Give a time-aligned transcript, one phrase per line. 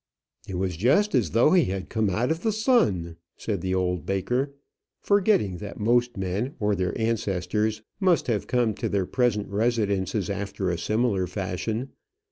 [0.49, 4.03] "It was just as though he had come out of the sun," said the old
[4.03, 4.55] baker,
[4.99, 10.71] forgetting that most men, or their ancestors, must have come to their present residences after
[10.71, 11.89] a similar fashion.